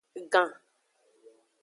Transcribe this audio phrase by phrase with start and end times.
[0.31, 0.49] Gan.